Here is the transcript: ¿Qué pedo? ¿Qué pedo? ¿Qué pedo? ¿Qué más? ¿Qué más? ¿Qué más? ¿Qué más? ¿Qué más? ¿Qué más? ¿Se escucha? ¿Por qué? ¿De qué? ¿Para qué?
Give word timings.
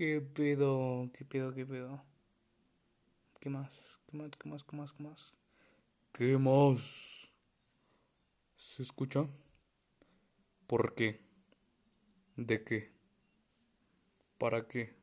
¿Qué 0.00 0.22
pedo? 0.22 1.10
¿Qué 1.12 1.26
pedo? 1.26 1.52
¿Qué 1.52 1.66
pedo? 1.66 2.02
¿Qué 3.38 3.50
más? 3.50 4.00
¿Qué 4.06 4.16
más? 4.16 4.30
¿Qué 4.30 4.48
más? 4.48 4.64
¿Qué 4.64 4.74
más? 4.74 4.92
¿Qué 4.92 5.02
más? 5.02 5.34
¿Qué 6.10 6.38
más? 6.38 7.30
¿Se 8.56 8.82
escucha? 8.82 9.26
¿Por 10.66 10.94
qué? 10.94 11.20
¿De 12.34 12.64
qué? 12.64 12.94
¿Para 14.38 14.66
qué? 14.66 14.99